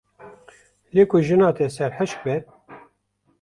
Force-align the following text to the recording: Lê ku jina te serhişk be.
Lê 0.93 1.03
ku 1.09 1.17
jina 1.27 1.49
te 1.57 1.65
serhişk 1.75 2.19
be. 2.25 2.35